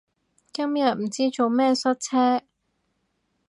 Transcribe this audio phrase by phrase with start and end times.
[0.51, 2.41] 今日唔知做咩塞車